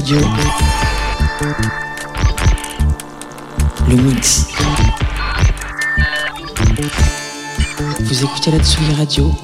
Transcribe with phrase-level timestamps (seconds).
[0.00, 0.20] Le.
[8.04, 9.34] Vous écoutez la Tsugi Radio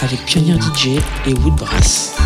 [0.00, 2.25] avec Pionnier DJ et Woodbrass.